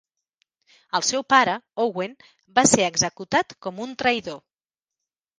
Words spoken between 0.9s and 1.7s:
El seu pare,